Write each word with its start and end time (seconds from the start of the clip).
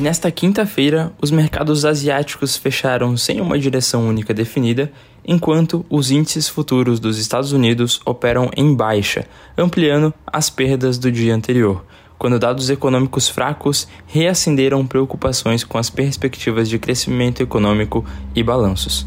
E 0.00 0.02
nesta 0.02 0.30
quinta-feira, 0.30 1.12
os 1.20 1.30
mercados 1.30 1.84
asiáticos 1.84 2.56
fecharam 2.56 3.18
sem 3.18 3.38
uma 3.38 3.58
direção 3.58 4.08
única 4.08 4.32
definida, 4.32 4.90
enquanto 5.22 5.84
os 5.90 6.10
índices 6.10 6.48
futuros 6.48 6.98
dos 6.98 7.18
Estados 7.18 7.52
Unidos 7.52 8.00
operam 8.06 8.48
em 8.56 8.74
baixa, 8.74 9.26
ampliando 9.58 10.14
as 10.26 10.48
perdas 10.48 10.96
do 10.96 11.12
dia 11.12 11.34
anterior, 11.34 11.84
quando 12.18 12.38
dados 12.38 12.70
econômicos 12.70 13.28
fracos 13.28 13.86
reacenderam 14.06 14.86
preocupações 14.86 15.64
com 15.64 15.76
as 15.76 15.90
perspectivas 15.90 16.66
de 16.66 16.78
crescimento 16.78 17.42
econômico 17.42 18.02
e 18.34 18.42
balanços. 18.42 19.06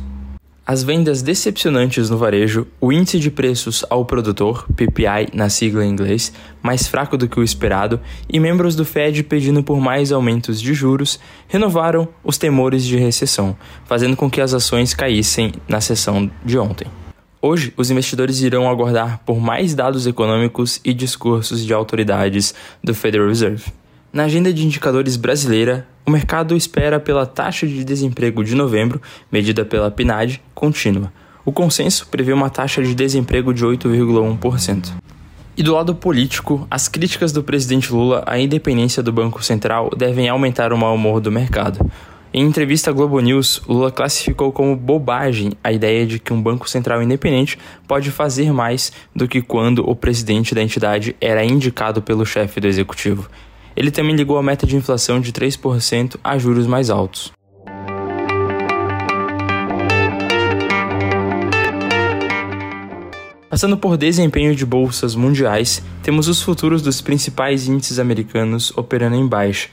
As 0.65 0.81
vendas 0.81 1.21
decepcionantes 1.21 2.09
no 2.09 2.17
varejo, 2.17 2.65
o 2.79 2.93
índice 2.93 3.19
de 3.19 3.29
preços 3.29 3.83
ao 3.89 4.05
produtor, 4.05 4.65
PPI 4.77 5.27
na 5.33 5.49
sigla 5.49 5.83
em 5.83 5.89
inglês, 5.89 6.31
mais 6.61 6.87
fraco 6.87 7.17
do 7.17 7.27
que 7.27 7.37
o 7.37 7.43
esperado, 7.43 7.99
e 8.29 8.39
membros 8.39 8.73
do 8.73 8.85
Fed 8.85 9.23
pedindo 9.23 9.61
por 9.61 9.81
mais 9.81 10.13
aumentos 10.13 10.61
de 10.61 10.73
juros, 10.73 11.19
renovaram 11.49 12.07
os 12.23 12.37
temores 12.37 12.85
de 12.85 12.95
recessão, 12.95 13.57
fazendo 13.83 14.15
com 14.15 14.29
que 14.29 14.39
as 14.39 14.53
ações 14.53 14.93
caíssem 14.93 15.51
na 15.67 15.81
sessão 15.81 16.31
de 16.45 16.57
ontem. 16.57 16.87
Hoje, 17.41 17.73
os 17.75 17.91
investidores 17.91 18.39
irão 18.39 18.69
aguardar 18.69 19.19
por 19.25 19.41
mais 19.41 19.75
dados 19.75 20.07
econômicos 20.07 20.79
e 20.85 20.93
discursos 20.93 21.65
de 21.65 21.73
autoridades 21.73 22.55
do 22.81 22.95
Federal 22.95 23.27
Reserve. 23.27 23.65
Na 24.13 24.23
agenda 24.23 24.53
de 24.53 24.65
indicadores 24.65 25.17
brasileira, 25.17 25.85
o 26.05 26.11
mercado 26.11 26.55
espera 26.55 26.99
pela 26.99 27.25
taxa 27.25 27.65
de 27.65 27.83
desemprego 27.83 28.43
de 28.43 28.55
novembro, 28.55 29.01
medida 29.31 29.63
pela 29.63 29.89
PNAD, 29.89 30.41
contínua. 30.53 31.11
O 31.45 31.51
consenso 31.51 32.07
prevê 32.07 32.33
uma 32.33 32.49
taxa 32.49 32.83
de 32.83 32.93
desemprego 32.93 33.53
de 33.53 33.65
8,1%. 33.65 34.93
E 35.55 35.61
do 35.61 35.73
lado 35.73 35.93
político, 35.93 36.67
as 36.69 36.87
críticas 36.87 37.31
do 37.31 37.43
presidente 37.43 37.93
Lula 37.93 38.23
à 38.25 38.39
independência 38.39 39.03
do 39.03 39.13
Banco 39.13 39.43
Central 39.43 39.91
devem 39.95 40.27
aumentar 40.27 40.73
o 40.73 40.77
mau 40.77 40.95
humor 40.95 41.21
do 41.21 41.31
mercado. 41.31 41.89
Em 42.33 42.43
entrevista 42.43 42.89
à 42.89 42.93
Globo 42.93 43.19
News, 43.19 43.61
Lula 43.67 43.91
classificou 43.91 44.51
como 44.51 44.75
bobagem 44.75 45.51
a 45.63 45.71
ideia 45.71 46.07
de 46.07 46.17
que 46.17 46.33
um 46.33 46.41
Banco 46.41 46.67
Central 46.67 47.03
independente 47.03 47.59
pode 47.87 48.09
fazer 48.09 48.51
mais 48.51 48.91
do 49.15 49.27
que 49.27 49.41
quando 49.41 49.87
o 49.87 49.95
presidente 49.95 50.55
da 50.55 50.63
entidade 50.63 51.15
era 51.21 51.45
indicado 51.45 52.01
pelo 52.01 52.25
chefe 52.25 52.59
do 52.59 52.67
executivo. 52.67 53.29
Ele 53.75 53.91
também 53.91 54.15
ligou 54.15 54.37
a 54.37 54.43
meta 54.43 54.65
de 54.65 54.75
inflação 54.75 55.19
de 55.19 55.31
3% 55.31 56.17
a 56.23 56.37
juros 56.37 56.67
mais 56.67 56.89
altos. 56.89 57.31
Passando 63.53 63.77
por 63.77 63.97
desempenho 63.97 64.55
de 64.55 64.65
bolsas 64.65 65.13
mundiais, 65.13 65.83
temos 66.01 66.27
os 66.27 66.41
futuros 66.41 66.81
dos 66.81 67.01
principais 67.01 67.67
índices 67.67 67.99
americanos 67.99 68.75
operando 68.75 69.15
em 69.15 69.27
baixa, 69.27 69.69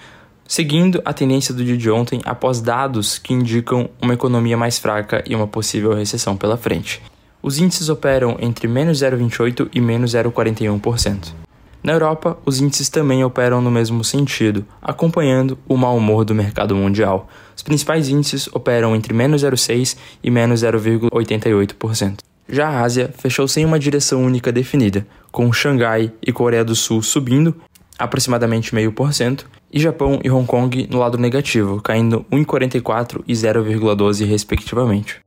seguindo 0.46 1.00
a 1.02 1.14
tendência 1.14 1.54
do 1.54 1.64
dia 1.64 1.78
de 1.78 1.90
ontem 1.90 2.20
após 2.26 2.60
dados 2.60 3.18
que 3.18 3.32
indicam 3.32 3.88
uma 4.02 4.12
economia 4.12 4.54
mais 4.54 4.78
fraca 4.78 5.24
e 5.26 5.34
uma 5.34 5.46
possível 5.46 5.94
recessão 5.94 6.36
pela 6.36 6.58
frente. 6.58 7.00
Os 7.42 7.58
índices 7.58 7.88
operam 7.88 8.36
entre 8.38 8.68
menos 8.68 8.98
0,28% 8.98 9.70
e 9.72 9.80
menos 9.80 10.12
0,41%. 10.12 11.32
Na 11.82 11.92
Europa, 11.92 12.36
os 12.44 12.60
índices 12.60 12.88
também 12.88 13.24
operam 13.24 13.62
no 13.62 13.70
mesmo 13.70 14.04
sentido, 14.04 14.66
acompanhando 14.82 15.58
o 15.66 15.76
mau 15.76 15.96
humor 15.96 16.24
do 16.24 16.34
mercado 16.34 16.76
mundial. 16.76 17.28
Os 17.56 17.62
principais 17.62 18.08
índices 18.08 18.48
operam 18.52 18.94
entre 18.94 19.14
menos 19.14 19.42
0,6% 19.42 19.96
e 20.22 20.30
menos 20.30 20.62
0,88%. 20.62 22.18
Já 22.48 22.68
a 22.68 22.82
Ásia 22.82 23.14
fechou 23.16 23.48
sem 23.48 23.64
uma 23.64 23.78
direção 23.78 24.22
única 24.22 24.52
definida, 24.52 25.06
com 25.30 25.52
Xangai 25.52 26.12
e 26.26 26.32
Coreia 26.32 26.64
do 26.64 26.74
Sul 26.74 27.02
subindo 27.02 27.54
aproximadamente 27.98 28.72
0,5%, 28.72 29.44
e 29.72 29.78
Japão 29.78 30.18
e 30.24 30.30
Hong 30.30 30.46
Kong 30.46 30.88
no 30.90 30.98
lado 30.98 31.18
negativo, 31.18 31.80
caindo 31.80 32.24
1,44% 32.32 33.22
e 33.28 33.34
0,12% 33.34 34.26
respectivamente. 34.26 35.20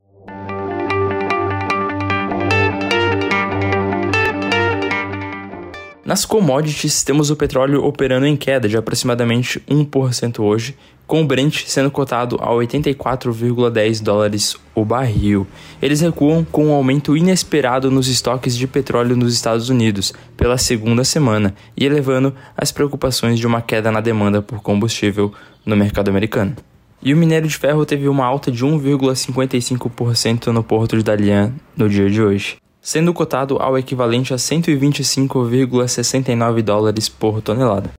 Nas 6.04 6.26
commodities, 6.26 7.02
temos 7.02 7.30
o 7.30 7.36
petróleo 7.36 7.82
operando 7.82 8.26
em 8.26 8.36
queda 8.36 8.68
de 8.68 8.76
aproximadamente 8.76 9.58
1% 9.60 10.38
hoje, 10.40 10.76
com 11.06 11.22
o 11.22 11.26
Brent 11.26 11.64
sendo 11.64 11.90
cotado 11.90 12.36
a 12.42 12.48
84,10 12.50 14.02
dólares 14.02 14.54
o 14.74 14.84
barril. 14.84 15.46
Eles 15.80 16.02
recuam 16.02 16.44
com 16.44 16.66
um 16.66 16.72
aumento 16.74 17.16
inesperado 17.16 17.90
nos 17.90 18.06
estoques 18.06 18.54
de 18.54 18.66
petróleo 18.66 19.16
nos 19.16 19.32
Estados 19.32 19.70
Unidos 19.70 20.12
pela 20.36 20.58
segunda 20.58 21.04
semana 21.04 21.54
e 21.74 21.86
elevando 21.86 22.34
as 22.54 22.70
preocupações 22.70 23.38
de 23.38 23.46
uma 23.46 23.62
queda 23.62 23.90
na 23.90 24.02
demanda 24.02 24.42
por 24.42 24.60
combustível 24.60 25.32
no 25.64 25.74
mercado 25.74 26.10
americano. 26.10 26.54
E 27.02 27.14
o 27.14 27.16
minério 27.16 27.48
de 27.48 27.56
ferro 27.56 27.86
teve 27.86 28.08
uma 28.08 28.26
alta 28.26 28.52
de 28.52 28.62
1,55% 28.62 30.48
no 30.48 30.62
porto 30.62 30.98
de 30.98 31.02
Dalian 31.02 31.54
no 31.74 31.88
dia 31.88 32.10
de 32.10 32.20
hoje 32.20 32.58
sendo 32.84 33.12
cotado 33.14 33.56
ao 33.58 33.78
equivalente 33.78 34.34
a 34.34 34.36
125,69 34.36 36.60
dólares 36.60 37.08
por 37.08 37.40
tonelada. 37.40 37.90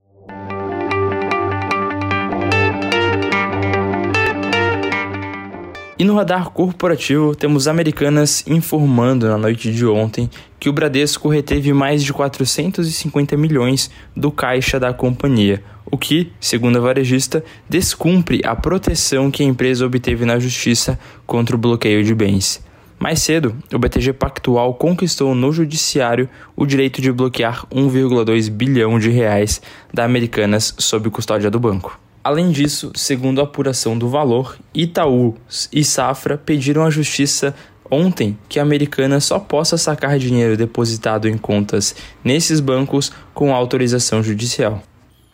E 5.98 6.04
no 6.04 6.14
radar 6.14 6.50
corporativo, 6.50 7.34
temos 7.34 7.70
Americanas 7.70 8.46
informando 8.46 9.30
na 9.30 9.38
noite 9.38 9.72
de 9.72 9.86
ontem 9.86 10.30
que 10.60 10.68
o 10.68 10.74
Bradesco 10.74 11.30
reteve 11.30 11.72
mais 11.72 12.04
de 12.04 12.12
450 12.12 13.38
milhões 13.38 13.90
do 14.16 14.30
caixa 14.30 14.78
da 14.78 14.94
companhia, 14.94 15.64
o 15.90 15.98
que, 15.98 16.34
segundo 16.40 16.78
a 16.78 16.82
varejista, 16.82 17.44
descumpre 17.70 18.42
a 18.44 18.54
proteção 18.56 19.32
que 19.32 19.42
a 19.42 19.46
empresa 19.46 19.86
obteve 19.86 20.26
na 20.26 20.38
justiça 20.38 21.00
contra 21.26 21.56
o 21.56 21.60
bloqueio 21.60 22.04
de 22.04 22.14
bens. 22.14 22.65
Mais 23.06 23.22
cedo, 23.22 23.56
o 23.72 23.78
BTG 23.78 24.14
Pactual 24.14 24.74
conquistou 24.74 25.36
no 25.36 25.52
judiciário 25.52 26.28
o 26.56 26.66
direito 26.66 27.00
de 27.00 27.12
bloquear 27.12 27.64
1,2 27.68 28.50
bilhão 28.50 28.98
de 28.98 29.12
reais 29.12 29.62
da 29.94 30.04
Americanas 30.04 30.74
sob 30.80 31.12
custódia 31.12 31.52
do 31.52 31.60
banco. 31.60 32.00
Além 32.24 32.50
disso, 32.50 32.92
segundo 32.96 33.42
a 33.42 33.44
apuração 33.44 33.96
do 33.96 34.10
valor, 34.10 34.58
Itaú 34.74 35.36
e 35.72 35.84
Safra 35.84 36.36
pediram 36.36 36.84
à 36.84 36.90
justiça 36.90 37.54
ontem 37.92 38.36
que 38.50 38.60
a 38.60 38.64
Americana 38.64 39.20
só 39.20 39.38
possa 39.38 39.78
sacar 39.78 40.18
dinheiro 40.18 40.58
depositado 40.58 41.30
em 41.30 41.38
contas 41.38 41.96
nesses 42.24 42.60
bancos 42.60 43.12
com 43.36 43.54
autorização 43.54 44.24
judicial. 44.24 44.82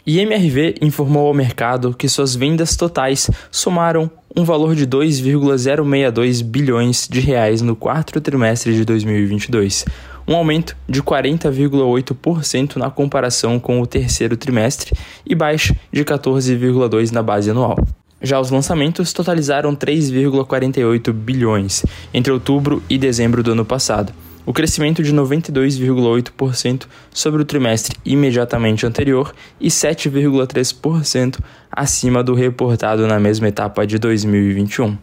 E 0.05 0.19
MRV 0.19 0.75
informou 0.81 1.27
ao 1.27 1.33
mercado 1.33 1.93
que 1.93 2.09
suas 2.09 2.35
vendas 2.35 2.75
totais 2.75 3.29
somaram 3.51 4.09
um 4.35 4.43
valor 4.43 4.73
de 4.75 4.85
2,062 4.85 6.41
bilhões 6.41 7.07
de 7.07 7.19
reais 7.19 7.61
no 7.61 7.75
quarto 7.75 8.19
trimestre 8.19 8.73
de 8.73 8.83
2022, 8.83 9.85
um 10.27 10.35
aumento 10.35 10.75
de 10.89 11.03
40,8% 11.03 12.77
na 12.77 12.89
comparação 12.89 13.59
com 13.59 13.79
o 13.79 13.85
terceiro 13.85 14.35
trimestre 14.35 14.91
e 15.23 15.35
baixa 15.35 15.75
de 15.91 16.03
14,2% 16.03 17.11
na 17.11 17.21
base 17.21 17.51
anual. 17.51 17.77
Já 18.23 18.39
os 18.39 18.49
lançamentos 18.49 19.13
totalizaram 19.13 19.75
3,48 19.75 21.11
bilhões 21.11 21.83
entre 22.13 22.31
outubro 22.31 22.81
e 22.89 22.97
dezembro 22.97 23.43
do 23.43 23.51
ano 23.51 23.65
passado, 23.65 24.13
o 24.45 24.53
crescimento 24.53 25.03
de 25.03 25.13
92,8% 25.13 26.85
sobre 27.13 27.41
o 27.41 27.45
trimestre 27.45 27.95
imediatamente 28.05 28.85
anterior 28.85 29.33
e 29.59 29.67
7,3% 29.67 31.39
acima 31.71 32.23
do 32.23 32.33
reportado 32.33 33.07
na 33.07 33.19
mesma 33.19 33.47
etapa 33.47 33.85
de 33.85 33.97
2021. 33.97 34.97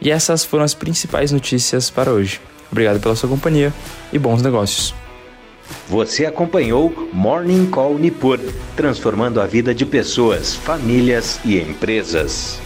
E 0.00 0.10
essas 0.10 0.44
foram 0.44 0.64
as 0.64 0.74
principais 0.74 1.30
notícias 1.30 1.88
para 1.88 2.10
hoje. 2.10 2.40
Obrigado 2.70 2.98
pela 3.00 3.14
sua 3.14 3.28
companhia 3.28 3.72
e 4.12 4.18
bons 4.18 4.42
negócios. 4.42 4.94
Você 5.88 6.26
acompanhou 6.26 7.08
Morning 7.12 7.66
Call 7.66 7.98
Nipur, 7.98 8.40
transformando 8.74 9.40
a 9.40 9.46
vida 9.46 9.74
de 9.74 9.84
pessoas, 9.84 10.54
famílias 10.54 11.38
e 11.44 11.58
empresas. 11.58 12.61